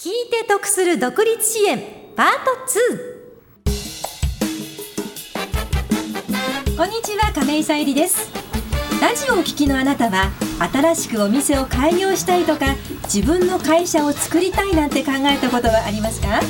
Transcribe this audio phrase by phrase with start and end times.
[0.00, 1.82] 聞いて得する独立支援
[2.14, 2.52] パート
[6.70, 8.30] 2こんにちは亀井さゆりです。
[9.02, 10.30] ラジオを聞きのあなたは
[10.72, 12.76] 新しくお店を開業したいとか
[13.12, 16.42] 自分の会社を作りたいなんて考えたことはありますか？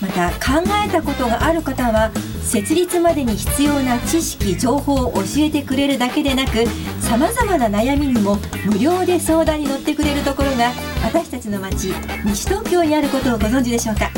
[0.00, 2.10] また考えたことがある方は
[2.42, 6.66] 設立までに必要な知識情報を教えてくれるだけでなく
[7.02, 11.92] さまざまな悩みにも無料で相談に乗ってくれるところが私たちの町
[12.24, 14.10] 西東京にあることをご存知でしょうか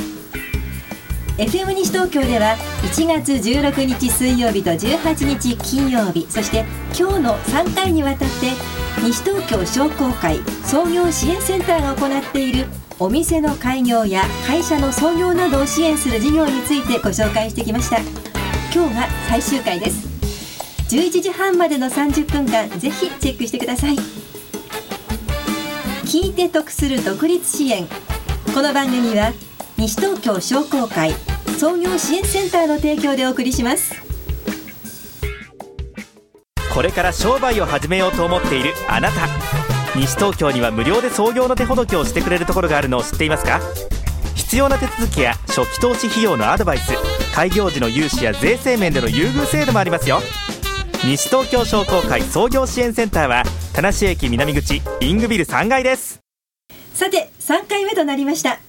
[1.36, 6.64] ？FM 西東京では1月16日水曜日と18日金曜日そして
[6.96, 8.52] 今日の3回にわたって
[9.02, 12.66] 西東京商工会創業支援センターが行っている
[13.00, 17.98] お店の開業や会社の創業などを支援する事業についてご紹介してきました。
[18.72, 20.06] 今日が最終回です。
[20.94, 23.96] 11時半までの30分間ぜひチェックしてください。
[26.14, 27.88] 聞いて得する独立支援。
[28.54, 29.32] この番組は
[29.76, 31.12] 西東京商工会
[31.58, 34.00] 創業支援センターの提供でお送りします。
[36.72, 39.26] これから商売を始めようと思っているあなた。
[39.96, 43.60] 西東京には無料で創業の手ほどきをしてくれるところがあるのを知っていますか？
[44.36, 46.92] 必要な手続きや初期投資費用のアドバイス
[47.34, 50.20] 開業時の融資や税制面での優遇制度もありますよ。
[51.04, 53.42] 西東京商工会創業支援センターは
[53.74, 56.20] 田無駅南口イングビル3階です。
[56.94, 58.60] さて3回目となりました。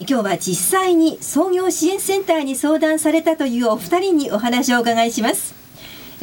[0.00, 5.54] 今日は実際に創業支援センターに相談されたというお二人にお話をお伺いします。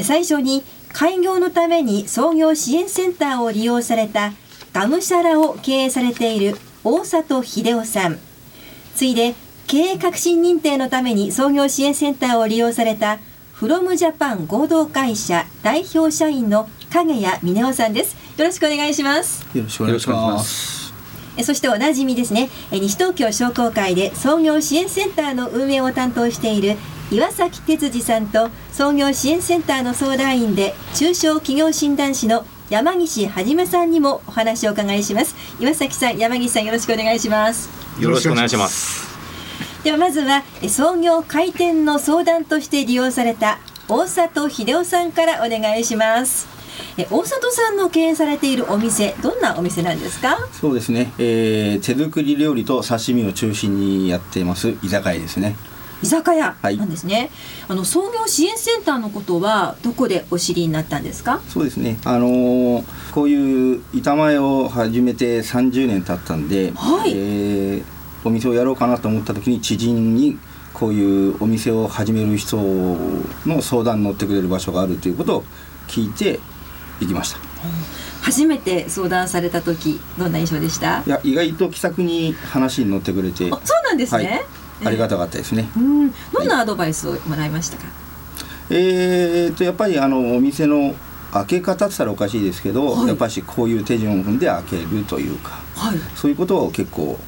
[0.01, 4.33] 最初に開業のために創業支援センターを利用された
[4.73, 8.17] がむしゃらを経営されている大里秀夫さん。
[8.95, 9.35] 次いで
[9.67, 13.19] 経営革新認定のために創業支援センターを利用された
[13.53, 18.20] フロムジャパン合同会社代表社員の影谷峰夫さんです。
[18.37, 19.45] よろしくお願いします。
[19.55, 20.93] よろしくお願いします。
[21.37, 22.49] えそしておなじみですね。
[22.71, 26.75] え西東京商工会で創業支援センターの運営を担当している
[27.11, 35.35] 岩崎哲司さんと創業支援センターの相談員で中小企業診断士の山岸はじめさんにもお話を伺いします。
[35.59, 37.81] 岩崎さん山岸さんよろしくお願いします。
[37.99, 39.11] よろしくお願いします
[39.83, 46.47] ではまずは創業開店の相談として利用された大里秀夫さんからお願いします
[46.97, 50.37] え大里さんの経営されているお店どんなお店なんですか？
[50.53, 55.55] そうですね、えー、手作り料理と刺身を中心にやっています居酒屋ですね。
[56.03, 56.55] 居酒屋。
[56.63, 57.29] なんですね、はい、
[57.69, 61.41] あの創業支援センターのことはどこでお知りになったんですか？
[61.47, 61.99] そうですね。
[62.05, 67.83] あのー、こういう板前を始めて30年経ったんで、はい、えー、
[68.25, 70.39] お店をやろうかなと思った時に知人に
[70.73, 72.57] こういうお店を始める人
[73.45, 75.43] の相談に乗ってくれる場所があるということを
[75.87, 76.39] 聞いて
[77.01, 77.39] 行きました。
[78.21, 81.03] 初めて相談された時どんな印象でした？
[81.05, 84.41] いや意外と気さくに話に乗ってくれてそうなんですね、はい
[84.83, 85.69] ありがたかったですね。
[85.77, 87.83] うん、どんなアドバイスをもらいましたか？
[88.71, 90.95] えー、とやっぱりあのお店の
[91.31, 97.19] 開け方って言ったらおかしいですけど、はい、やっぱりこういう手順を踏んで開けるというか、はい、そういうことを結構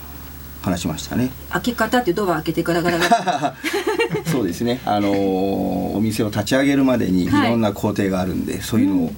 [0.63, 1.29] 話しましたね。
[1.51, 3.55] 開け方ってドア開けてガラガラガラ。
[4.25, 4.81] そうですね。
[4.83, 9.11] あのお店を立ち上げるまでにいろんな工程があるんで、はい、そういうのを、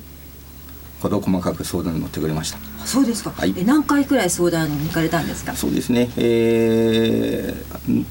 [1.10, 2.58] こと細かく相談に乗ってくれました。
[2.86, 3.32] そうですか。
[3.32, 5.56] はい、え何回くらい相談に行かれたんですか？
[5.56, 6.10] そうですね。
[6.18, 8.06] えー、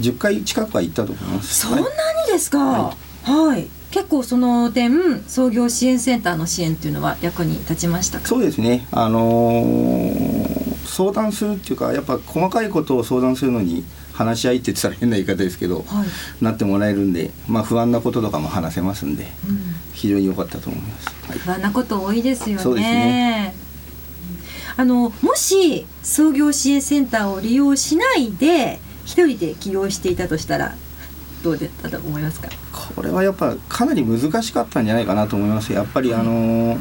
[0.00, 1.86] 10回近くは行ったと思いますそんなに
[2.30, 2.94] ですか、は
[3.26, 13.84] い、はい、結構その点創業支援センターの支援っていうのは役に立ちましたそうですねあのー、相談するっていうかやっぱ細かいことを相談するのに
[14.18, 19.60] 話し合いって言ったら変な言い方ですけど、はい、なってもらえるんで、まあ、不安なこととかも話せますんで、うん、
[19.92, 22.62] 非常に良かったと思います、はい、不安なこと多いですよね。
[22.62, 23.54] そうですね。
[24.76, 30.74] あのもし創業支援センターを利用しないで一人で起業していたとしたら
[31.42, 32.48] どうだったと思いますか？
[32.72, 35.72] これはやっぱかなり難しかったんじゃないかなと思います。
[35.72, 36.78] やっぱりあのー、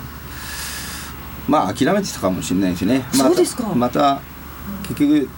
[1.47, 3.05] まあ諦めてたかもしれないですね。
[3.13, 3.73] そうですか。
[3.75, 4.21] また
[4.87, 5.29] 結局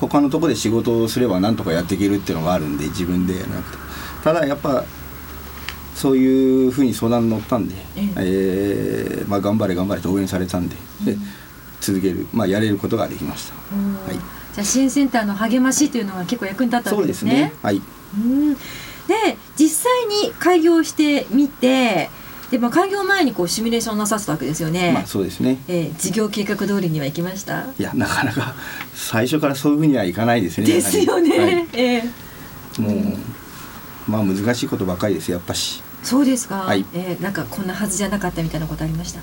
[0.00, 3.78] 他のところで仕事をすればなんとかやっていけるっていうのがあるんで自分でやらなくて
[4.22, 4.84] ただやっぱ
[5.94, 11.16] そういうふうに相談に乗ったんで、えええー、まあ、頑張れ頑張れと応援されたんでうん、で
[11.80, 13.54] 続ける、まあ、やれることができました。
[13.54, 14.18] はい
[14.54, 17.30] じゃ支援センターの励ましというのが結構役に立ったんですね。
[17.30, 17.82] すねはい。
[18.16, 22.10] うんで実際に開業してみて。
[22.50, 24.92] でまあ、開業前にこうシミュレーションなさったわけですよね。
[24.92, 25.58] まあ、そうですね。
[25.66, 27.66] えー、事業計画通りにはいきました？
[27.78, 28.54] いや、なかなか
[28.94, 30.66] 最初からそういうふうにはいかないですね。
[30.66, 31.38] ですよね。
[31.38, 33.18] はい、えー、もう、うん、
[34.06, 35.82] まあ、難しいことばかりです、やっぱし。
[36.04, 36.58] そうですか。
[36.58, 39.20] はい、えー、なんかこんなはずじゃなかったみたいなことありました？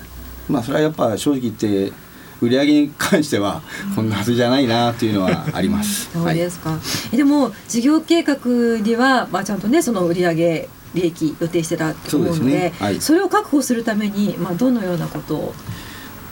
[0.50, 1.92] まあ、それはやっぱ正直言って。
[2.40, 3.62] 売り上げに関しては
[3.94, 6.10] こんなはずじゃないなというのはあります。
[6.12, 6.78] そうですか、
[7.12, 8.36] えでも事業計画
[8.82, 12.72] では、まあ、ちゃんとねその売上利益予定してたと思うのでそうですね。
[12.78, 13.00] はい。
[13.00, 15.54] それを確保するために、まあ、どのようなことを？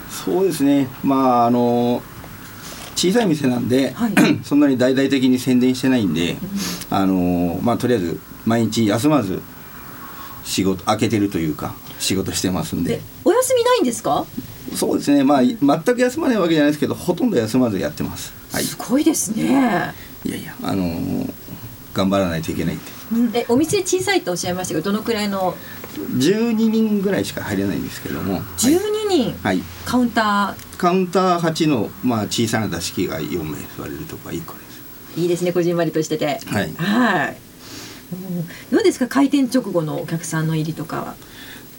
[0.09, 0.87] そうですね。
[1.03, 2.01] まああの
[2.95, 4.13] 小さい店なんで、はい。
[4.45, 6.37] そんなに大々的に宣伝してないんで、
[6.89, 9.41] あのまあとりあえず毎日休まず
[10.43, 12.97] 仕事開けてるというか仕事してますんで。
[12.97, 14.25] でお休みないんですか？
[14.75, 15.23] そうですね。
[15.23, 18.33] まあ全く休まないわけじゃないですけどほとんど休まずやってます。
[18.51, 18.63] はい。
[18.63, 19.43] すごいですね、
[20.23, 21.27] いやいやあの
[21.93, 22.89] 頑張らないといけないって。
[22.89, 22.92] うん
[23.33, 25.55] えお店小さいとおっしゃいましたけどどのくらいの
[26.17, 28.41] ？12人ぐらいしか入れないんですけども。
[28.57, 34.81] 12人、はい、はいカウンタカウンター8の、まあ、小さな座敷が4名座れるとこが1個です。
[35.17, 36.39] ーいいですねこじんまりとしてて。
[36.45, 36.73] はい。
[36.75, 37.37] はい。
[38.13, 41.15] うんどうですか開店直後のお客さんの入りとかは？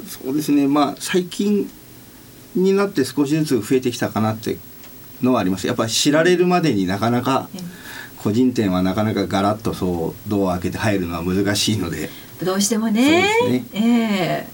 [0.06, 0.69] そうですね。
[0.69, 1.70] まあ最近
[2.54, 4.58] になって少しずつ増えてきたかなって
[5.22, 5.66] のはあります。
[5.66, 7.58] やっぱり知られるまでになかなかえ
[8.25, 12.09] 個人店はなかなかガラッとそうドアを開けて入るのは難しいので。
[12.43, 13.29] どうしてもね。
[13.38, 14.49] そうですええ。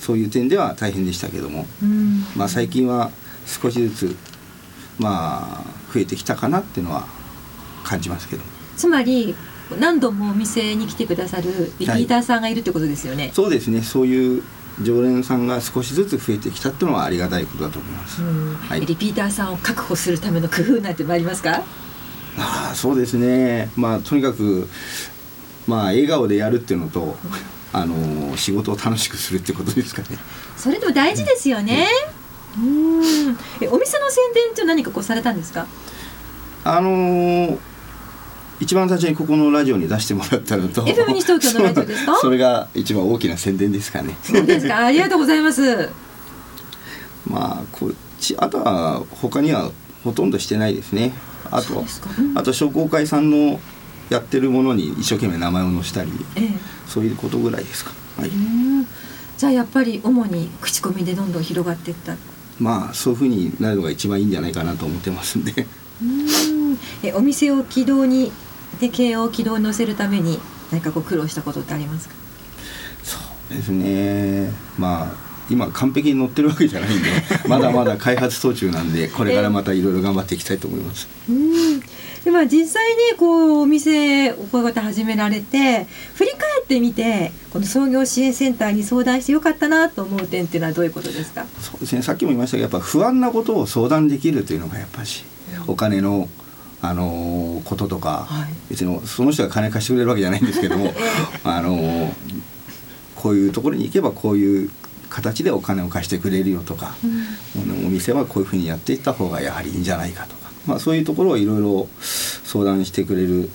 [0.00, 2.24] そういう点では大変でしたけども、うん。
[2.36, 3.10] まあ、最近は
[3.44, 4.16] 少しずつ
[5.00, 7.08] まあ増えてきたかなっていうのは
[7.82, 8.42] 感じますけど。
[8.76, 9.34] つまり
[9.80, 13.82] 何度もお店に来てくださるリピーターさんがいるってことですよね、そうですね。
[13.82, 14.42] そういう
[14.80, 18.22] 常連さんが少しずつ増えてきたっていうのはありがたいことだと思います。
[18.22, 18.54] うん。
[18.54, 18.86] はい。
[18.86, 21.64] リピーターさんを確保するための工夫なんてもありますか？
[22.38, 23.70] ああそうですね。
[23.76, 24.68] まあとにかく
[25.66, 27.16] まあ笑顔でやるっていうのと、
[27.72, 30.18] あの仕事を楽しくするってことですかね。
[30.56, 31.86] それでも大事ですよね、
[32.56, 33.02] うん。
[33.60, 35.66] えお店の宣伝って何かこうされたんですか？
[36.64, 37.58] あのー
[38.60, 42.16] 一番最初にここのラジオに出してもらったのと FM 西東京のラジオですか？
[42.16, 44.16] そ それが一番大きな宣伝ですかね。
[44.22, 44.78] そうですか。
[44.86, 45.88] ありがとうございます。
[47.24, 49.70] まあこっちあとは他には
[50.02, 51.12] ほとんどしてないですね
[51.50, 52.38] あとそうん。
[52.38, 53.60] あと商工会さんの
[54.10, 56.50] やってるものに一生懸命名前を載せたりええ。
[56.86, 58.86] そういうことぐらいですか、はい、うん。
[59.36, 62.16] じゃあやっぱり主に口コミでどんどん広がっていった。
[62.58, 65.66] まあそういうふうになるのが一番いいんじゃないかなと思ってますんで。
[66.02, 66.78] うん。
[67.02, 68.32] えお店を軌道に
[68.80, 70.38] で経営を軌道に乗せるために
[70.72, 72.14] 何かこう苦労したことってありますか？
[73.02, 73.18] そ
[73.52, 74.52] うですね。
[74.78, 77.08] まあ今完璧に乗ってるわけじゃないんで
[77.48, 81.08] まだまだ開発途中なんでこれからまたいろいろ頑張っていきたいと思います。
[81.28, 81.80] うん。
[82.24, 91.46] でまあ実際にこうお店をこうやって始められて振り返ってみてこの創業支援センターに相談してよかったなと思う点っていうのはどういうことですか？
[91.62, 92.02] そうですね。
[92.02, 95.24] さっきも言いましたけどやっぱ不安なことを相談できるというのがやっぱし
[95.66, 96.28] お金の
[96.80, 98.48] あのーこととか、はい。
[98.70, 100.94] 別にその人が金貸してくれるわけじゃないんですけども
[101.44, 102.10] あのー
[103.16, 104.70] こういうところに行けばこういう
[105.08, 106.94] 形でお金を貸してくれるよとか、
[107.84, 113.48] お店はこういうふうにやっていった方がやはりいいんじゃないかとか、まあ、そういうところをいろいろ相談してくれる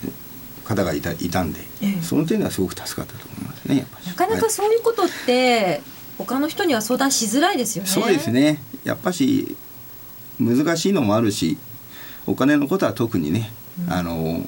[0.63, 2.01] 方がいたいたんで、ええ。
[2.01, 5.81] その点ではすごく助かったと思いますねなかなかそういうことって
[6.17, 7.89] 他の人には相談しづらいですよね。
[7.89, 8.61] そうですね。
[8.83, 9.55] やっぱし
[10.39, 11.57] 難しいのもあるし
[12.25, 13.51] お金のことは特にね、
[13.89, 14.45] あの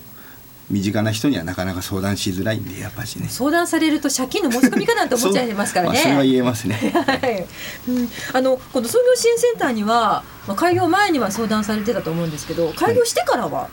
[0.69, 3.27] 身近な人にはなかなか相談しづらいんでやっぱしね。
[3.29, 5.97] 相談されると借金の申し込みかなんて思っちゃいますからね。
[5.97, 6.75] そうまあ、それは言えますね。
[7.05, 7.45] はい、
[7.87, 13.69] うん、あのこの創業支援センターには、まあ、開業前には相談されてたと思うんですけど開業してからは、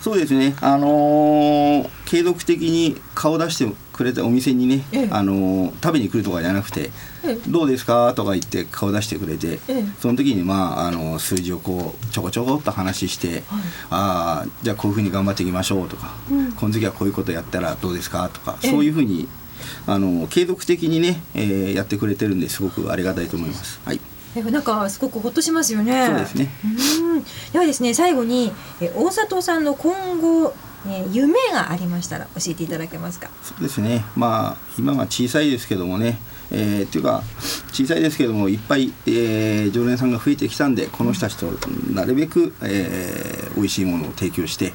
[0.00, 0.56] そうですね。
[0.60, 5.08] あのー継続的に顔出してくれたお店にね、ええ。
[5.10, 6.90] あのー食べに来るとかじゃなくて
[7.24, 9.84] え「どうですか?」とか言って顔出してくれて、ええ。
[10.00, 13.42] その時にまああの数字をこうちょこちょこっと話して
[13.90, 16.52] 「ああじゃあこういうふうに頑張っていきましょう」とか、うん。
[16.52, 18.70] この時はこういうことやったらどうですか?」とか、ええ。
[18.70, 19.28] そういうふうに
[19.86, 23.80] あの継続的にね、えーやってくれてるんですごくありがたいと思います。
[23.84, 24.00] はい、
[24.34, 26.06] えなんかすごくほっとしますよね。
[26.06, 26.50] そうですね。
[26.64, 27.24] うん。
[27.52, 30.54] ではですね最後にえ大里さんの今後、
[30.86, 33.28] え夢がありましたら教えていただけますか？
[33.42, 36.18] そうですねまあ今は小さいですけどもね、
[36.50, 37.22] えーっていうか
[37.72, 41.46] 小さいですけどもいっぱい、えー常連さんが増えてきたんでこの人たちと
[41.92, 44.72] なるべく、えー美味しいものを提供して、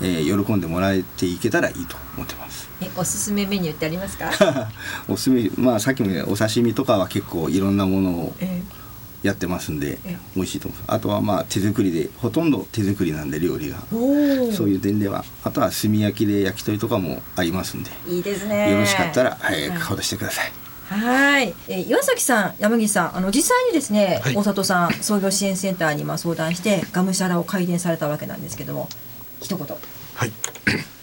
[0.00, 2.68] えー喜んでもらえていけたらいいと思ってます。
[2.80, 4.30] えおすすめメニューってありますか？
[5.08, 8.62] おすすめまあさっきもねお刺身とかは結構いろんなものをえ
[9.22, 13.78] やってますんでえ美味しいと思いますあとはまあ手作りでほとんど手作りなんで料理が。
[13.90, 18.70] そういう点ではあとは炭焼きで焼き鳥とかもありますんでいいですね。
[18.70, 20.52] よろしかったら、はいはい顔出してください
[20.88, 28.88] はい、えー岩崎さん、山岸さん、あの実際にですね、はい大里さん創業支援センターにまあ相談してがむしゃらを開店されたわけなんですけども、
[29.40, 29.66] 一言。
[30.14, 30.32] はい。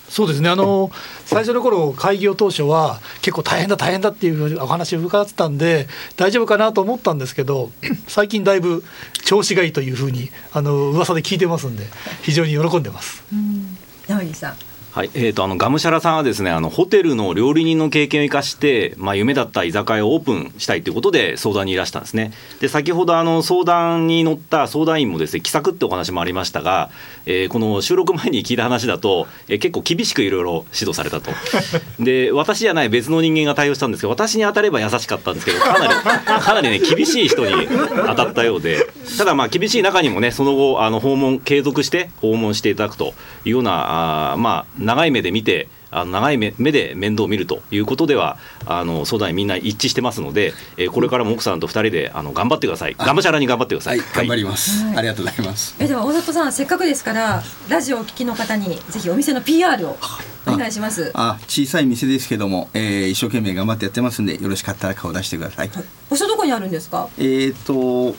[0.09, 0.49] そうですね。
[0.49, 0.91] あの
[1.25, 7.71] 最初の頃開業当初は結構大変だ大変だっていうお話を伺ってたんで大丈夫かなと思ったんですけど
[8.07, 8.83] 最近だいぶ
[9.25, 11.85] 調子がいいというふうにあの噂で聞いてますんで
[12.21, 13.23] 非常に喜んでます。
[13.33, 13.77] うん。
[14.07, 14.66] 山岸さん。
[14.97, 22.33] はい、えーと、あのがむしゃらさんはですねあのホテルの料理人の経験を生かして、まあ、夢だった居酒屋をオープンしたいということで相談にいらしたんですね。
[22.61, 26.89] で先ほどあの相談に乗った相談員もですね気さくってお話もありましたが、
[27.27, 31.29] えー、この収録前に聞いた話だと、えー、結構厳しくいろいろ指導されたと。
[32.03, 38.89] で私じゃない別の人間が対応したんですけど私に当たれば優しかったんですけどかなりかなりね厳しい人に当たったようで。
[39.19, 43.13] ただまあ厳しい中にもねその後あの訪問継続して訪問していただくと
[43.45, 52.95] いうようなあまあ長い目で見てあの長い目で面倒を見るということではあの相談員みんな一致してますので、えー、これからも奥さんと2人であの頑張ってください。
[52.95, 55.75] がむしゃらに頑張ってください、はい、頑張ります、はい、ありがとうございます。
[55.79, 59.97] えでは大里さんせっかくですからラジオを聞きの方にぜひお店の PR を
[60.45, 61.11] お願いします。
[61.13, 67.09] あ小さい店ですけども、えー、一生懸命頑張ってやってますんでよろしかったら顔出してください、はい、場所どこにあるんですか？
[67.17, 68.15] えっ、ー、と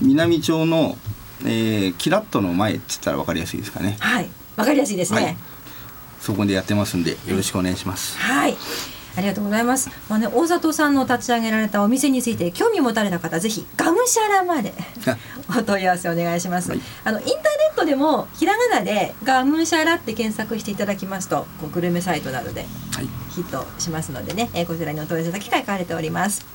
[0.00, 0.96] 南町の、
[1.44, 3.96] えー、キラッとの前って言ったら分かりやすいですかね。
[4.00, 4.28] はい。
[4.56, 5.36] わかりやすいですね、はい
[6.20, 8.18] そこでやってますんでよろしくお願いします。
[8.18, 8.56] はい。
[9.16, 9.90] ありがとうございます。
[10.08, 14.72] まあね、大里さんの立ち上げられたお店について興味を持たれた方、ぜひがむしゃらまで
[15.50, 16.70] お問い合わせお願いします。
[16.70, 17.40] はい、あのインターネ
[17.72, 22.66] ットでもひらがなでがむしゃらって検索していただきますと、こうグルメサイトなどで
[23.34, 26.46] ヒットしますのでね、え、はい、こちらにお問い合わせ先書かれております。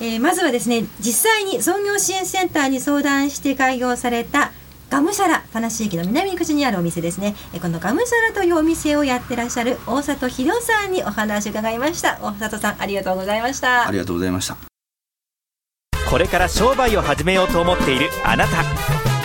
[0.00, 4.50] えー、まずはですね、実際に創業支援センターに相談して開業された
[4.94, 7.34] ガムシャラ田無駅の南口にあるお店ですね。
[7.60, 12.20] このガムシャラというお店をやってらっしゃる大里秀夫さんにお話を伺いました。
[12.22, 13.88] 大里さんありがとうございました。
[13.88, 14.56] ありがとうございました。
[16.08, 18.62] これから商売を始めようと思っているあなた。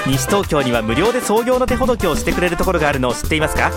[0.08, 3.72] 西東京には無料で創業の手ほどきをしてくれるところがあるのを知っていますか？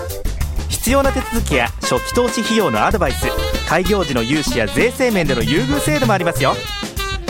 [0.71, 3.27] 必要な手続きや初期投資費用のアドバイス
[3.69, 6.55] 開業時の融資や税制面での優遇制度もありますよ。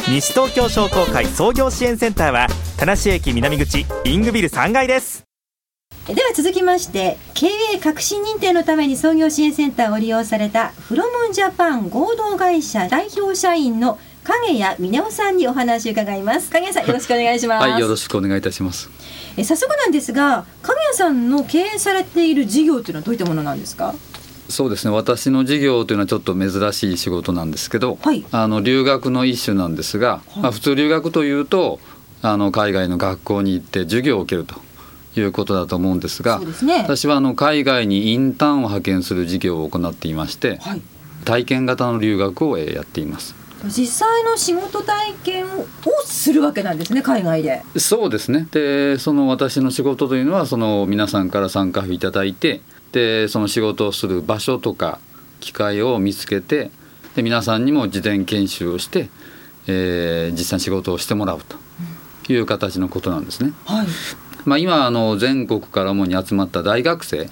[0.08, 2.46] 西東京商工会創業支援センターは
[2.84, 5.22] 田無駅南口イングビル3階です。
[6.08, 16.50] では続きまして経営革新認定のために創業支援センターを利用されたフロムジャパン合同会社代表社員の影谷峰夫さんにお話を伺います。
[16.50, 17.68] 影谷さんよろしくお願いします。
[17.68, 18.90] はいよろしくお願いいたします。
[19.36, 23.94] え早速なんですが影谷さんの経営されている事業というのはどういったものなんですか？
[24.48, 24.92] そうですね。
[24.92, 31.78] 私の事業というのはちょっと珍しい仕事なんですけど、はい、あの留学の一種なんですが、はい、まあ、普通留学というと
[32.22, 34.54] あの海外の学校に行って授業を受けると
[35.20, 40.82] いうことだと思うんですが、ね、私はあの海外にインターンを派遣する事業を行っていまして、はい、
[41.24, 43.34] 体験型の留学をやっています。
[43.64, 45.66] 実際の仕事体験を
[46.04, 47.62] するわけなんですね海外で。
[47.76, 48.46] そうですね。
[48.50, 52.60] でその私の仕事というのはその皆さんから参加いただいて
[52.92, 54.98] でその仕事をする場所とか
[55.40, 56.70] 機会を見つけて
[57.14, 59.10] で皆さんにも事前研修をして、
[59.66, 61.56] えー、実際に仕事をしてもらうと
[62.28, 63.52] いう形のことなんですね。
[63.64, 63.86] はい、
[64.44, 67.30] まあ、今あの全国から主に集まった大学生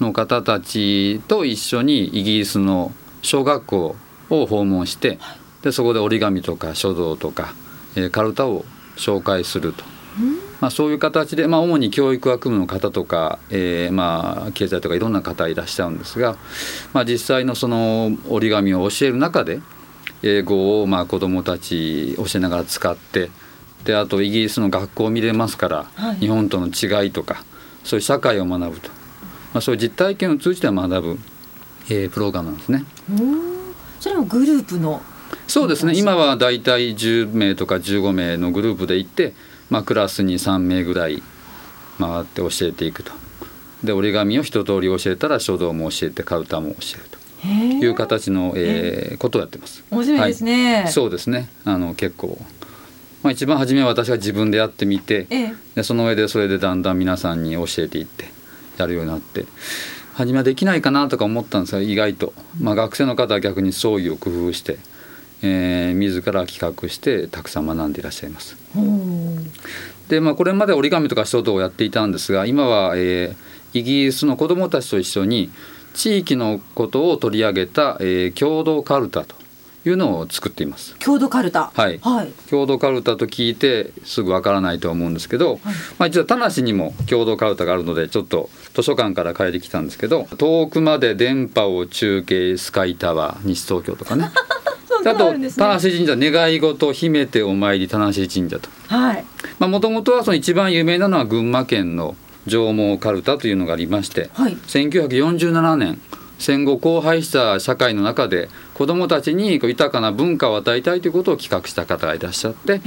[0.00, 2.92] の方たちと一緒にイギリスの
[3.22, 3.96] 小学校
[4.30, 5.18] を訪問して
[5.62, 7.54] でそこで折り紙とか書道とか、
[7.96, 8.64] えー、カルタを
[8.96, 9.84] 紹介すると。
[10.60, 16.36] まあ、そういう形で、まあ、主に教育学部の方とか、えー、まあ経済とかいろんな方いらっしゃるんですが、
[16.92, 19.60] まあ、実際のその折り紙を教える中で
[20.22, 23.30] 英語をまあ子どもたち教えながら使って
[23.84, 27.44] であとイギリスの学校を見れますから、はい、日本との違いとか
[27.84, 28.90] そういう社会を学ぶと、
[29.52, 31.18] まあ、そういう実体験を通じて学ぶ、
[31.88, 32.84] えー、プログラムなんですね。
[34.00, 35.02] それもグループの？
[35.46, 35.94] そうですね。
[35.96, 39.34] 今はだいたい10名とか15名のグループで行って
[39.70, 41.22] まあ、クラスに3名ぐらい
[41.98, 43.12] 回って教えていくと。
[43.84, 47.18] で折り紙を一通り教えたら書道も教えてカウターも教えると。
[47.46, 49.84] いう形の、えー、ことをやってます。
[49.90, 51.48] 面白いですね、はい、そうですね。
[51.64, 52.36] あの結構
[53.22, 58.26] まあ、一番初めは私が自分でやってみて、ええ、でその上でそれでだんだん皆さんに教えていって
[58.76, 59.46] やるようになって。
[60.14, 64.78] 初めはできないかなとか思ったんですが意外と、まあ、学生の方は逆に創意を工夫して
[65.42, 68.56] えー、自ら企画してたくさん学んでいらっしゃいます。
[70.08, 75.50] でまあこれまで折り紙とか書道をやっていたんですが今は、えー、イギリスの子どもたちと一緒に
[75.94, 79.36] 地域のことを取り上げた、えー、共同カルタと
[79.86, 80.96] いうのを作っています。
[80.98, 81.70] 郷土カルタ。
[81.74, 81.98] はい。
[81.98, 85.60] はい、郷土カルタと聞いてすぐわからないと思うんですけど、はい、
[85.98, 94.30] まあ実は田無にも郷土カルタがあるのでちょっと図書館から借りてきたんですけど、遠くまで電波を中継スカイタワー西東京とかね。
[95.00, 98.68] あと田無神社願い事秘めてお参り田無神社と。
[98.88, 99.24] はい。
[99.58, 102.16] まあもともとはその一番有名なのは群馬県の
[102.46, 106.00] 上毛かるたというのがありまして、はい1947年
[106.38, 112.80] 戦後荒廃した社会の中で子どもたちにこう豊かな文化を与えたいということを企画した方がいらっしゃって、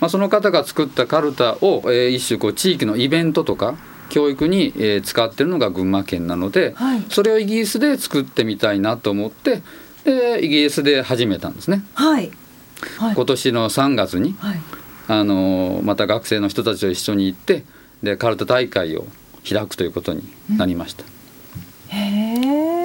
[0.00, 3.76] まあ、その方が作ったカルタを、えー一種こう地域のイベントとか
[4.10, 7.04] 教育に、えー使ってるのが群馬県なので、はい。
[7.08, 9.62] それをイギリスで作ってみたいなと思って
[10.04, 11.82] でイギリスで始めたんですね。
[11.94, 12.30] はい。
[12.98, 13.14] はい。
[13.14, 14.60] 今年の3月にはい。
[15.08, 17.64] あのまた学生の人たちと一緒に行って
[18.02, 19.06] でカルタ大会を
[19.48, 20.22] 開くということに
[20.56, 21.04] なりました。
[21.88, 22.77] へえ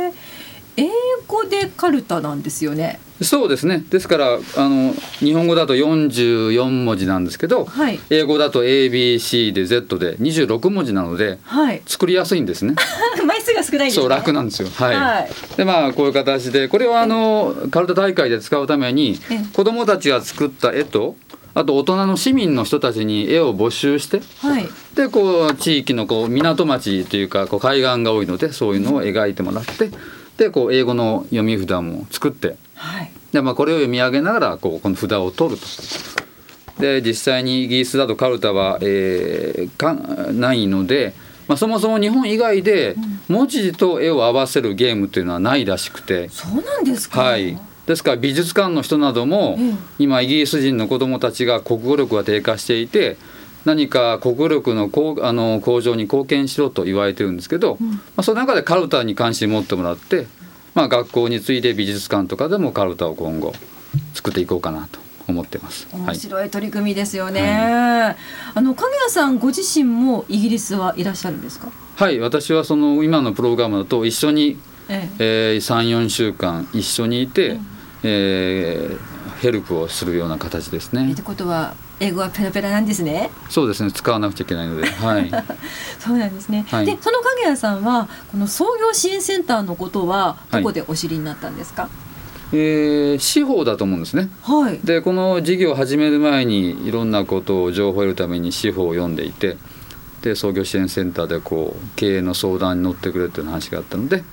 [0.77, 0.89] 英
[1.27, 3.00] 語でカルタなんですよね。
[3.22, 3.84] そうですね。
[3.89, 8.00] ですからあの日本語だと44文字なんですけど、はい。
[8.10, 11.82] 英語だと ABC で Z で26文字なのではい。
[11.86, 12.75] 作りやすいんですね。
[13.25, 14.70] 枚数が少ないんですそうね楽なんですよ。
[14.74, 14.96] はい。
[14.96, 15.30] はい。
[15.58, 19.46] でまあこういう形でこれはあのカルタ大会で使うためにええ。
[19.53, 21.15] 子どもたちが作った絵と
[21.56, 24.68] あと大人の市民の人たちに絵を募集してはい。
[24.96, 29.92] でこう地域のこう港町というかこう海岸が多いのでそういうのを描いてもらって
[30.38, 33.12] でこう英語の読み札も作ってはい。
[33.32, 35.68] で、まあ、これを読み上げながらこうこの札を取ると。
[36.82, 39.94] で実際にイギリスだとカルタは、えーか
[40.34, 41.13] ないので、
[41.48, 42.96] まあ、そもそも日本以外で
[43.28, 47.22] 文字と絵を合わせるゲームというのはないらしくて、そうなんですか？
[47.22, 49.74] はい、ですから美術館の人などもええ。
[50.00, 53.18] 今イギリス人の子どもたちが国語力が低下していて
[53.65, 60.27] 何か国語力の向あの向上に貢献しろと言われてるんですけど、まあ、その中でカルタに関心を持ってもらって、
[60.75, 63.53] まあ、学校に次いで美術館とかでもカルタを今後
[64.13, 65.88] 作っていこうかなと思ってます。
[65.91, 68.15] は面い白い取り組みですよね、あ
[68.62, 71.72] の影谷さんご自身もイギリスはいらっしゃるんですか？
[71.96, 75.53] はい、私はその今のプログラムだと一緒に、ええ。
[75.53, 77.60] えー、34週間一緒にいて、
[78.03, 81.12] えーヘルプをするような形ですね。
[81.12, 81.22] って。
[81.22, 83.30] ことは英語はペラペラなんですね。
[83.50, 83.92] そうですね。
[83.92, 85.30] 使わなくちゃいけないので、はい、
[86.00, 86.86] そうなんですね、はい。
[86.86, 90.64] でその影谷さんはこの創業支援センターのことはどはい。
[90.64, 91.90] こでお知りになったんですか？
[92.52, 94.30] えー司法だと思うんですね。
[94.42, 99.58] はい、でこの事業を始める前にいろんなことを情報を得るために司法を読んでいて
[100.22, 104.24] で創業支援センターでこう経営の相談に乗ってくれという話があったので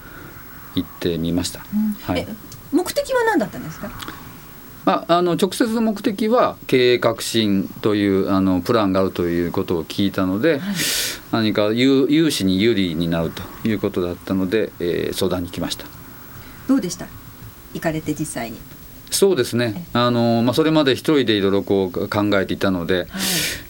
[0.75, 1.61] 行ってみました。
[1.75, 1.97] うん。
[2.03, 2.21] はい。
[2.21, 2.29] え
[2.73, 3.91] 目的は何だったんですか？
[4.87, 10.61] まあ、あの直接の目的は経営革新というあのプランがあるということを聞いたので、
[11.33, 15.87] 何か融融資に有利になるということだったので、えー相談に来ました。
[16.67, 17.07] どうでした？
[17.75, 18.59] 行かれて実際に、
[19.11, 19.87] そうですね。
[19.93, 23.07] あの、まあ、それまで一人でいろいろこう考えていたので、はい。
[23.07, 23.11] や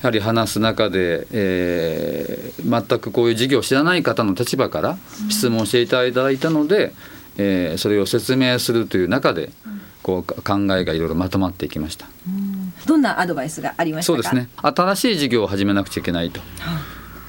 [0.02, 6.92] はり話す中で、えー全くこういう事業を知らない方の立場から質問していただいたので、
[7.36, 9.50] えーそれを説明するという中で
[10.02, 12.06] こう考えがいろいろまとまっていきました。
[12.26, 12.72] うん。
[12.86, 14.16] どんなアドバイスがありましたか？
[14.16, 14.48] そうですね。
[14.62, 16.40] 新しい事業を始めなくちゃいけないと、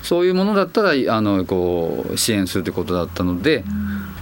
[0.04, 3.64] そういうものだったらあのこう支援するということだったので、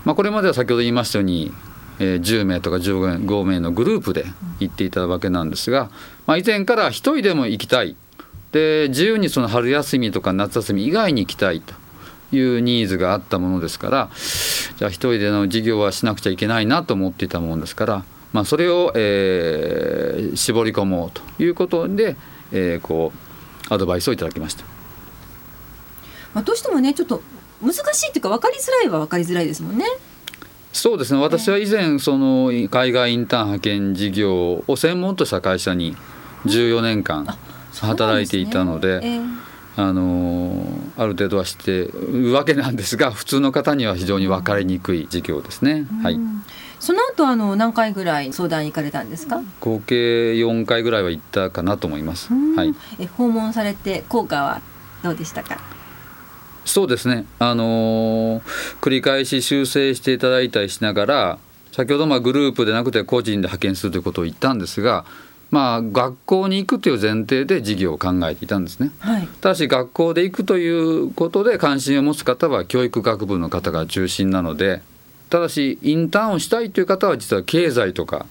[0.05, 1.51] まあ、これまでは先ほど言いましたように、
[1.99, 4.25] えー10名とか15名のグループで
[4.59, 5.91] 行っていたわけなんですが、
[6.25, 7.95] まあ、以前から一人でも行きたい。
[8.51, 11.75] で自由にその春休みとか夏休み以外に行きたいと。
[12.31, 14.11] いうニーズがあったものですから
[14.77, 22.15] じゃあ一人での事業はしなくちゃいけないなと思っていたものですから、まあ、それを、えー絞り込もうということで、
[22.51, 23.11] えーこ
[23.69, 24.63] うアドバイスをいただきました。
[26.33, 27.21] まあ、どうしてもねちょっと
[27.61, 29.85] 難しいっていうか分かりづらいは分かりづらいですもんね。
[30.71, 31.21] そうですね。
[31.21, 35.95] 私は以前その海外インターン派遣事業を専門とした会社に
[36.45, 37.25] 14年間
[37.73, 39.19] 働いていたので、ええ。
[39.77, 45.87] あのある程度は知ってるわけなんですが普通の方には非常に分かりにくい事業ですね。
[46.03, 46.15] はい。
[46.15, 46.28] うん
[46.79, 52.33] その後あの何回ぐらい相談に行かれたんですか、合計4回ぐらいは行ったかなと思います。
[52.33, 52.55] うん。
[52.55, 54.61] はい、え訪問されて効果は
[55.03, 55.59] どうでしたか？
[56.65, 58.41] そうですね、あのー
[58.81, 61.39] 繰り返し修正していただいたりしながら
[61.71, 65.05] 先ほどまあグループでなくて個人で派遣するということを言ったんですが、
[65.51, 68.91] まあ、学校に行くという前提で事業を考えていたんですね。
[68.99, 69.27] はい。
[69.41, 74.81] ただし学校で行くということで関心を持つ方は教育学部の方が中心なので
[75.29, 78.25] ただしインターンをしたいという方は実は経済とか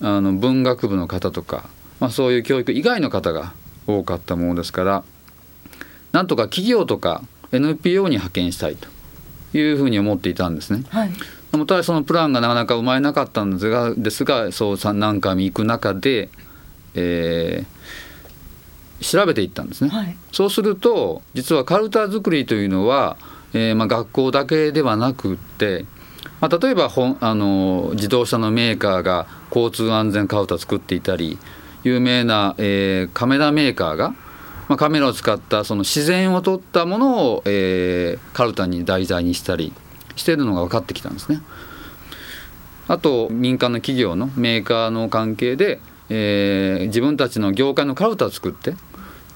[0.00, 1.68] あの文学部の方とか、
[2.00, 3.52] まあ、そういう教育以外の方が
[3.86, 5.04] 多かったものですから
[6.12, 8.88] なんとか企業とか NPO に派遣したいと
[9.56, 10.84] いうふうに思っていたんですね。
[10.88, 11.10] はい
[11.52, 16.28] でもただそのプランがなかなか生まれなかったんですがですがそうさ何回も行く中で、
[16.94, 17.74] えー
[19.00, 19.90] 調べていったんですね。
[19.90, 23.16] はいそうすると実はカルタ作りというのは、
[23.52, 25.84] えーまあ、学校だけではなくって、
[26.40, 31.38] まあ、例えば本あの自動車のメーカーが交通安全カルタ作っていたり
[31.84, 34.10] 有名な、えーカメラメーカーが、
[34.68, 39.72] まあ、カメラを使ったその自然を撮ったものを、えー、カルタに題材にしたり
[40.16, 41.40] してるのが分かってきたんですね。
[42.86, 48.74] あと民間の企業のメーカーの関係で、えー、自分たちの業界のカルタを作って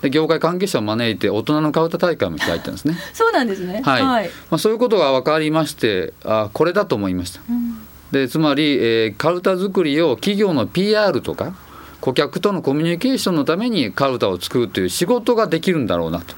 [0.03, 2.97] で業界関係者を招いて大人のカルタ大会も開いたんですね。
[3.13, 3.83] そうなんですね。
[3.85, 4.03] はい。
[4.03, 7.41] はい、まあそういうことが分かりまして、あこれだと思いました。
[7.49, 7.79] うん、
[8.13, 11.55] でつまり、えー、カルタ作りを企業の PR とか
[12.01, 16.35] 顧客とのコミュニケーションのためにカルタを作るという仕事ができるんだろうなと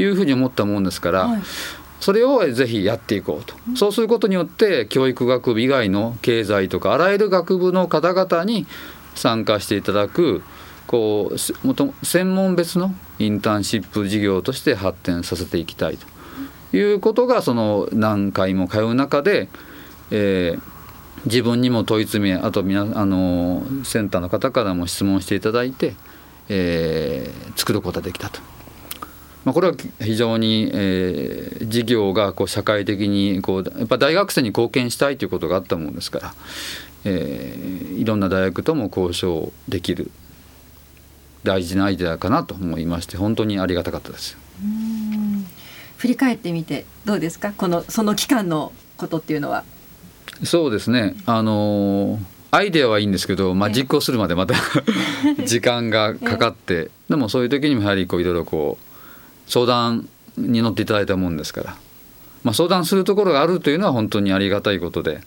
[0.00, 1.42] いうふうに思ったもんですから、はい、
[2.00, 8.66] それをぜひやっていこうと、そうすることによって教育学部以外の経済とかあらゆる学部の方々に
[9.14, 10.42] 参加していただく
[10.86, 19.48] こうもと専門別のインターンシップ事業として発展させていきたいということがその何回も通う中で、
[20.10, 20.60] えー、
[21.24, 25.94] 自分にも問い詰めあと皆あのセンターの方からも質問していただいて、
[26.48, 28.40] えー、作ることができたと。
[29.44, 36.34] まあ、これは非常に、えー、事業がこう社会的にこうやっぱ大学生に貢献したいということがあったものですから、
[37.04, 40.10] えー、いろんな大学とも交渉できる
[41.46, 44.36] 大事なアイデアかなと思いまして本当にありがたかったです。
[45.96, 47.52] 振り返ってみてどうですか？
[47.56, 49.64] このその期間のことっていうのは。
[50.44, 51.14] そうですね。
[51.24, 52.18] あの
[52.50, 54.54] アイデアはいいんですけど、まあ、実行するまでまた
[55.46, 61.76] 時間がかかって、でもそういう時にもやはりこういろいろこう相談に乗っていただいたもんですから、
[62.44, 65.20] まあ、相談するところがあるというのは本当にありがたいことで、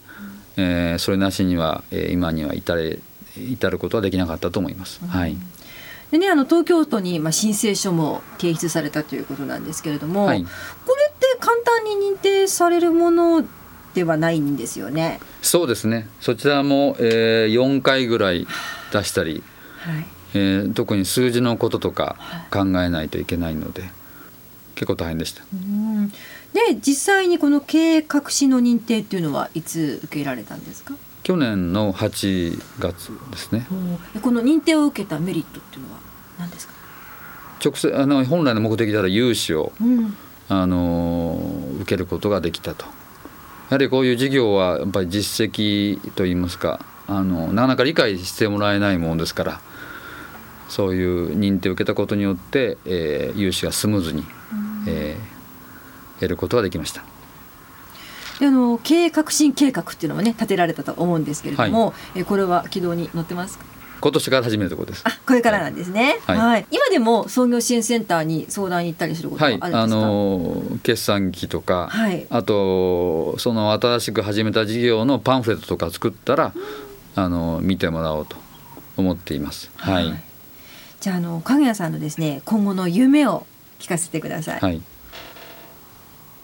[0.58, 3.00] えー、それなしには、えー、今には至れ
[3.38, 5.02] 至ることはできなかったと思います。
[5.08, 5.36] はい
[6.12, 10.50] でね、あの東京都にまあ申請書も提出されたということなんですけれども、はい、こ
[10.96, 13.44] れって簡単に認定されるもの
[13.94, 15.20] ではないんですよね？
[15.42, 16.08] そうですね。
[16.20, 18.48] そちらも、えー、4回ぐらい
[18.92, 19.44] 出したり、
[19.80, 22.16] はいえー、特に数字のこととか
[22.52, 23.84] 考えないといけないので、
[24.76, 25.44] 結構大変でした。
[25.54, 26.12] うん
[26.52, 30.96] で実際にこの経営隠しの認定っていうのはいつ受けられたんですか？
[31.30, 33.68] 去年の8月ですね。
[34.20, 36.00] この認定を受けたメリットっていうのは
[36.40, 36.74] 何ですか？
[37.64, 41.40] 直接あの本来の目的である融資を、うん、あの
[41.82, 42.86] 受けることができたと。
[42.86, 42.92] や
[43.70, 49.62] はりこういう事業はやっぱり実績といいますかあのなかなか理解してもらえないものですから
[50.68, 57.04] そういう認定を受けたことによって、えー、融資がスムーズに、うん、えー、得ることができました。
[58.40, 63.66] であの経営革新計画っていうのもね立てられたと思うんですけれども、はい、えこれは軌道に乗ってますか？
[64.02, 65.02] 今年から始めるところです。
[65.06, 66.20] あ、これからなんですね。
[66.26, 66.38] はい。
[66.38, 69.78] はい、今でも創業支援センターに相談に行ったりすることはあるんですか？
[69.78, 78.38] はい、あの決算機とか、はい、あとその新しく始めた事業のパンフレットとか作ったら、うん、あの見てもらおうと
[78.96, 79.70] 思っています。
[79.76, 80.06] はい。
[80.06, 80.22] はい、
[81.02, 83.46] じゃああの影谷さんのですね今後の夢を
[83.80, 84.60] 聞かせてください。
[84.62, 84.82] はい。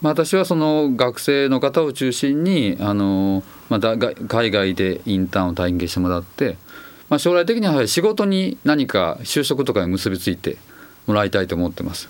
[0.06, 6.58] まあ、私はその学生の方を中心にあの、まあ、海外でインターンを体験してもらって
[7.10, 10.58] まあ、将来的には仕事に何か就職とかに結びついて
[11.08, 12.10] もらいたいと思ってます。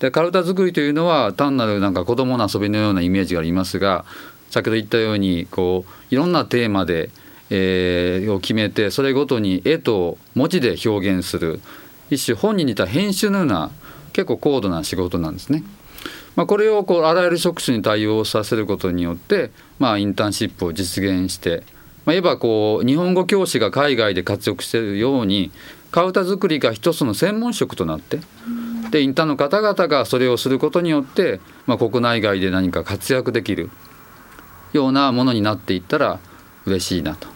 [0.00, 4.04] で体づくりというのは単なるなんか子供の遊びのようなイメージがありますが
[4.50, 7.08] 先ほど言ったようにこういろんなテーマで、
[7.48, 11.60] えー、を決めてそれごとに絵と文字で表現する
[12.10, 13.70] 一種本人に似た編集のような
[14.12, 15.62] 結構高度な仕事なんですね。
[16.36, 21.62] まあ、これをこうあらゆる職種に対応させることによって、まあ、インターンシップを実現して
[22.06, 25.50] まあ、いえばこう日本語教師が海外で活躍しているように
[25.90, 28.20] カウタ作りが一つの専門職となって
[28.90, 33.70] でインターンの方々がそれをすることによって、まあ、国内外で何か活躍できる
[34.72, 36.20] ようなものになっていったら
[36.64, 37.26] 嬉しいなと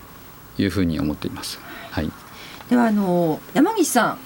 [0.56, 1.58] いうふうに思っています。
[1.90, 2.10] はい、
[2.68, 4.18] ではあの山岸さん、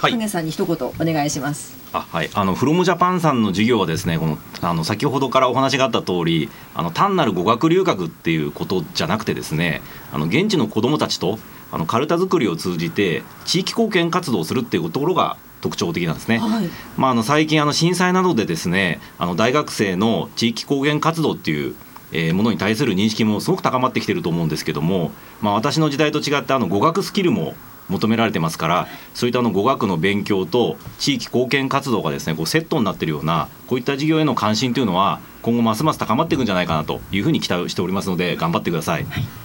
[0.00, 1.81] はい、影さんに一言お願いします。
[1.92, 11.38] あはい、あのフロムジャパンさんの授業はですねこのあの先ほどからお話があった通りあの単なる語学留学っていうことじゃなくてですねあの現地の子どもたちと
[11.70, 16.38] あのカルタ作りを通じて地域貢献活動をするっていうところが特徴的なんですね。
[16.38, 21.74] はい、まあ、あの最近あの震災などでですねあの大学生の地域貢献活動っていう
[22.12, 27.54] えものに対する認識もすごく高まってきてると思うんですけども、まあ、私の時代と違ってあの語学スキルも
[27.88, 39.04] 求められてますからそういったあの語学の勉強と地域貢献活動がですねこうセットになっているようなこういった事業への関心というのは今後ますます高まっていくんじゃないかなというふうに期待しておりますので頑張ってください。
[39.04, 39.42] はい。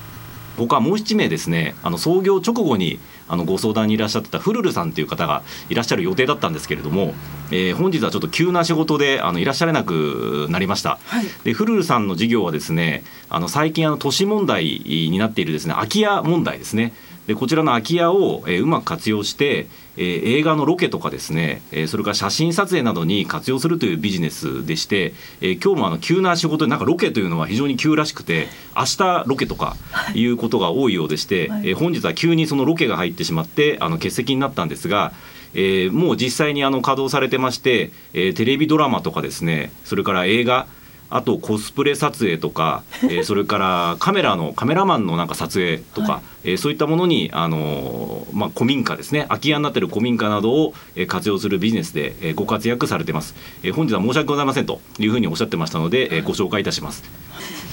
[0.65, 7.13] 他もう7名ですねあの創業直後にあのご相談にいらっしゃってたフルルさんという方がいらっしゃる予定だったんですけれども、
[7.51, 16.93] えー、本日はちょっと急な仕事であのいらっしゃれなくなりました、はい、でフルルさんの事業はですねあの最近あの都市問題になっているですね空き家問題ですね
[17.27, 29.75] でこちらの空き家を、えー、うまく活用して、えー、映画のロケとかですね、えー、それから写真撮影などに活用するというビジネスでして、えー、今日もあの急な仕事でなんかロケというのは非常に急らしくて明日ロケとか
[30.15, 35.11] いうことが多いようでして、はい、えー、本日は急にそのロケが入ってしまってあの欠席になったんですが、
[35.53, 40.67] えー、もう実際にあの稼働されてまして、えー、テレビドラマとかですねそれから映画
[41.09, 49.25] あとコスプレ撮影とか、えー、 それからカメラのカメラマンのなんか撮影とか、はい、えー、そういったものにあのー、まあ、古民家ですね。
[49.29, 57.03] 空き家になっている古民家などを、えー、活用するビジネスで、えー、ご活躍されてます、えー、本日は申し訳ございませんというふうにおっしゃってましたので、えー、ご紹介いたします。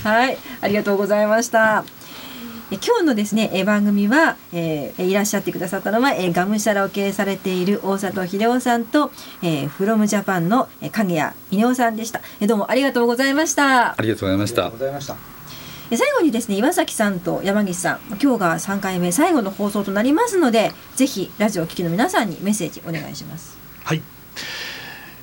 [0.02, 0.36] はい。
[0.60, 1.84] ありがとうございました
[2.70, 13.92] 今日のですね、え番組は、えー、いらっしゃってくださったのは、えー、ガムシャラを経営されている大里秀夫さんと、えー、フロムジャパンの影谷稲夫さんでした、えー、どうもありがとうございました。
[13.92, 15.16] ありがとうございました。
[15.90, 23.58] 最後にですね岩崎さんと山岸さん今日が3回目最後の放送となりますのでぜひラジオを聴きの皆さんにメッセージお願いします。
[23.84, 24.13] はい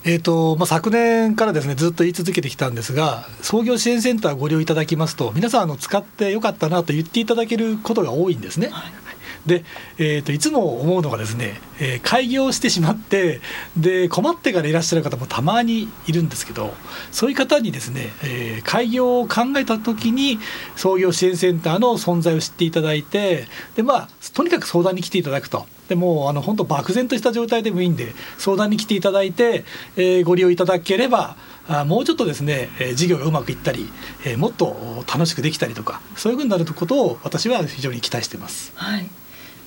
[0.03, 8.69] えーとまあ、昨年からですねずっと言い続けてきたんですが創業支援センターご利用いただきますと皆さんあの使ってよかったなと言っていただけることが多いんですね。
[8.69, 9.01] はい
[9.45, 9.63] で、
[9.97, 13.41] えーと、いつも思うのがですね、えー、開業してしまって
[13.75, 16.73] で困ってからいらっしゃる方もたまにいるんですけど
[17.11, 20.39] そういう方にですね、えー、開業を考えた時に
[20.75, 25.65] 創業支援センターの存在を知っていただいてでまあとにかく相談に来ていただくと。
[25.91, 29.65] でもあの本当漠然とした状態でもいいんで相談に来ていただいて、
[29.97, 31.35] えー、ご利用いただければ
[31.67, 33.89] あもうちょっとですね、えー、事業がうまくいったり、
[34.25, 38.71] えー、もっと楽しくできたりとかそういうふうになることを私は非常に期待してます。
[38.75, 39.09] はい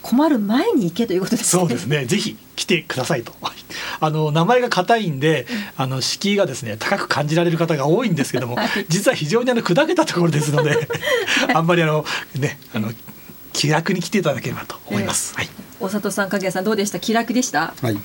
[0.01, 2.05] 困る前に行けということです、ね、そうですね。
[2.05, 3.33] ぜひ来てくださいと。
[4.01, 5.47] あの名前が硬いんで、
[5.79, 10.89] あの敷居がですね高く感じられる方が多いんですけども、はい、実は非常にあの砕けたところですので、
[11.55, 12.05] あんまりあの
[12.39, 12.93] ねあの
[13.55, 15.33] 気楽に来ていただければと思います。
[15.39, 15.49] えー、はい。
[15.81, 17.01] 大里さん、影谷さんどうでした？
[17.01, 17.73] 気楽でした？
[17.81, 17.97] はい。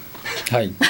[0.52, 0.74] はい。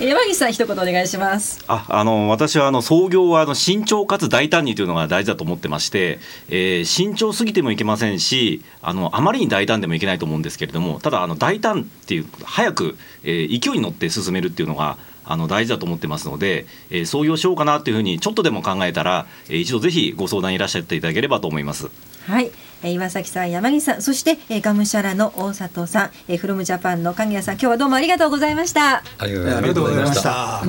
[0.00, 1.62] 山岸さん一言お願いします。
[1.68, 21.90] あ、あの私はあの創業はあの慎重かつ大胆にというのが大事だと思ってまして、えー、慎重すぎてもいけませんし、あのあまりに大胆でもいけないと思うんですけれども、ただあの大胆っていう早く、えー、勢いに乗って進めるっていうのがあの大事だと思ってますので、えー、創業しようかなというふうにちょっとでも考えたら、えー、一度ぜひご相談いらっしゃっていただければと思います。
[22.26, 22.50] はい。
[22.82, 29.02] 岩崎さん、山岸さん、そして、えガムシャラの大里さん、えフロムジャパンの影谷さん、今日はどうもありがとうございました。
[29.18, 30.62] ありがとうございました。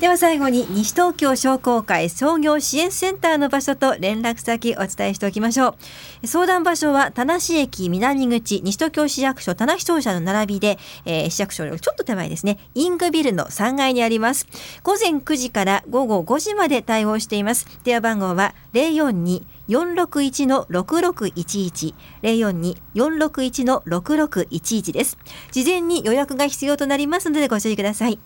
[0.00, 5.76] では最後に西東京商工会創業支援センターの場所と連絡先お伝えしておきましょ
[6.22, 6.26] う。
[6.26, 12.56] 相談場所は田無駅南口西東京市役所田無庁舎の並びで、えー、市役所よりちょっと手前ですね。
[12.74, 14.46] イングビルの3階にあります。
[14.82, 17.66] 午前9時から午後5時まで対応しています。
[17.84, 25.18] 電話番号は042 461の6611 042 461の6611です。
[25.52, 28.18] 事前に予約が必要となりますのでご注意ください。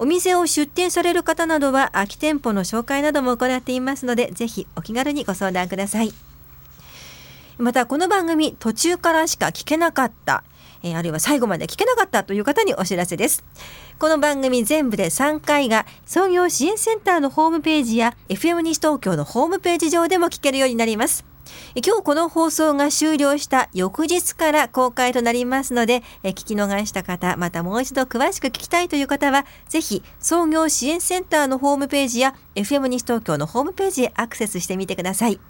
[0.00, 6.14] お店を出店される方などは空き店舗の紹介なども行っていますのでぜひお気軽にご相談ください
[7.58, 10.42] またこの番組途中からしか聞けなかった
[10.82, 13.44] えー、あるいは最後まで聞けなかったという方にお知らせです。
[13.98, 21.29] この番組全部で3回が創業支援センターのホームページや FM 西東京のホームページ上でも聞けるようになります。
[21.74, 35.40] 今日この放送が終了した翌日から公開となりますので、聞き逃した方、またもう一度詳しく聞きたいという方は、ぜひ創業支援センターのホームページや FM 西東京のホームページへアクセスしてみてください。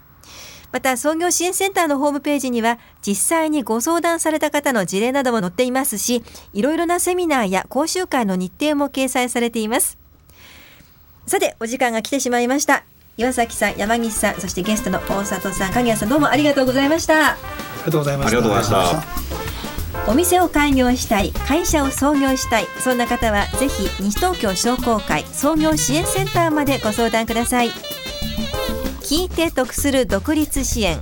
[0.71, 9.97] また創業支援センターのホームページには実際にご相談された方の事例なども載っていますしいろいろなセミナーや講習会の日程も掲載されています
[11.27, 12.85] さてお時間が来てしまいました
[13.21, 17.33] 岩崎さん山岸さんそしてゲストの大里さん影谷さんどうもありがとうございました。
[17.33, 17.37] あ
[17.77, 18.27] りがとうございま
[18.63, 19.03] した。
[20.07, 27.69] お店を開業したい会社を創業したいそんな方はぜひ西東京商工会創業支援センターまでご相談ください。
[29.01, 30.99] 聞いて得する独立支援。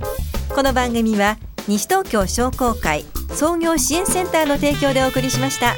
[0.54, 5.74] この番組は西東京商工会創業支援センターの提供でお送りしました。